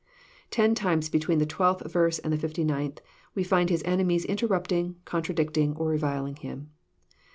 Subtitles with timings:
[0.49, 2.97] Ten times, between the 12th verse and the 59th,
[3.35, 6.71] we find His enemies interrupting, contradicting, or reviling Him.